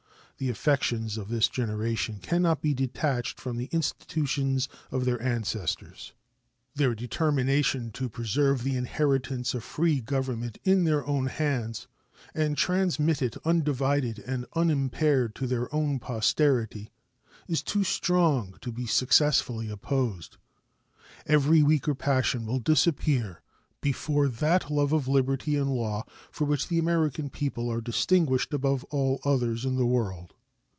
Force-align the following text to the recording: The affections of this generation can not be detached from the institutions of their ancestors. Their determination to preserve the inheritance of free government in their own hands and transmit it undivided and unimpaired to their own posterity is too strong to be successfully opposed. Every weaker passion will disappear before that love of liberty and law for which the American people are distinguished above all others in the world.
The 0.37 0.49
affections 0.49 1.19
of 1.19 1.29
this 1.29 1.47
generation 1.47 2.17
can 2.19 2.41
not 2.41 2.63
be 2.63 2.73
detached 2.73 3.39
from 3.39 3.57
the 3.57 3.69
institutions 3.71 4.67
of 4.89 5.05
their 5.05 5.21
ancestors. 5.21 6.13
Their 6.73 6.95
determination 6.95 7.91
to 7.91 8.09
preserve 8.09 8.63
the 8.63 8.75
inheritance 8.75 9.53
of 9.53 9.63
free 9.63 10.01
government 10.01 10.57
in 10.63 10.83
their 10.83 11.05
own 11.05 11.27
hands 11.27 11.85
and 12.33 12.57
transmit 12.57 13.21
it 13.21 13.37
undivided 13.45 14.17
and 14.25 14.47
unimpaired 14.55 15.35
to 15.35 15.45
their 15.45 15.71
own 15.71 15.99
posterity 15.99 16.89
is 17.47 17.61
too 17.61 17.83
strong 17.83 18.55
to 18.61 18.71
be 18.71 18.87
successfully 18.87 19.69
opposed. 19.69 20.37
Every 21.27 21.61
weaker 21.61 21.93
passion 21.93 22.47
will 22.47 22.57
disappear 22.59 23.43
before 23.79 24.27
that 24.27 24.69
love 24.69 24.93
of 24.93 25.07
liberty 25.07 25.55
and 25.55 25.67
law 25.73 26.05
for 26.29 26.45
which 26.45 26.67
the 26.67 26.77
American 26.77 27.31
people 27.31 27.67
are 27.71 27.81
distinguished 27.81 28.53
above 28.53 28.83
all 28.91 29.19
others 29.25 29.65
in 29.65 29.75
the 29.75 29.87
world. 29.87 30.35